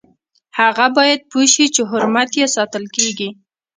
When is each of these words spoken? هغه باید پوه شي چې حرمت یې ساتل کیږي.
هغه 0.59 0.85
باید 0.97 1.21
پوه 1.29 1.45
شي 1.53 1.65
چې 1.75 1.81
حرمت 1.91 2.29
یې 2.39 2.45
ساتل 2.55 2.83
کیږي. 2.95 3.29